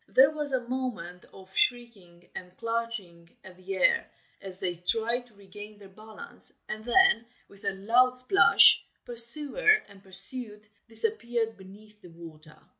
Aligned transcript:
There 0.07 0.31
was 0.31 0.51
a 0.51 0.67
moment 0.67 1.25
of 1.31 1.55
shrieking 1.55 2.27
and 2.33 2.57
clutching 2.57 3.37
at 3.43 3.55
the 3.55 3.75
air, 3.75 4.09
as 4.41 4.59
they 4.59 4.73
tried 4.73 5.27
to 5.27 5.35
regain 5.35 5.77
their 5.77 5.89
balance, 5.89 6.51
and 6.67 6.83
then 6.83 7.23
with 7.47 7.65
a 7.65 7.73
loud 7.75 8.17
splash, 8.17 8.83
pursuer 9.05 9.69
and 9.87 10.01
pursued 10.01 10.67
disappeared 10.87 11.55
beneath 11.55 12.01
the 12.01 12.07
water. 12.09 12.57